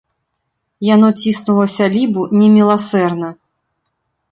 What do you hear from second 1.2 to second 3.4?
ціснула сялібу неміласэрна.